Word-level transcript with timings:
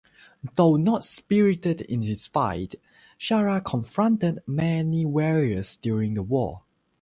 Though 0.55 0.77
not 0.77 1.05
spirited 1.05 1.81
in 1.81 2.01
his 2.01 2.25
fight, 2.25 2.73
Shalya 3.19 3.63
confronted 3.63 4.39
many 4.47 5.03
great 5.03 5.11
warriors 5.13 5.77
during 5.77 6.15
the 6.15 6.23
war. 6.23 6.63